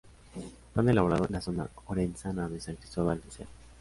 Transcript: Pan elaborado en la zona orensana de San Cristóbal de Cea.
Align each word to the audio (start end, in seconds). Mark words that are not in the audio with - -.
Pan 0.73 0.89
elaborado 0.89 1.27
en 1.27 1.33
la 1.33 1.41
zona 1.41 1.69
orensana 1.85 2.49
de 2.49 2.59
San 2.59 2.75
Cristóbal 2.77 3.21
de 3.23 3.29
Cea. 3.29 3.47